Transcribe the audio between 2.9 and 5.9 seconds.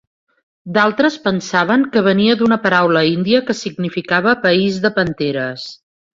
índia que significava "país de panteres".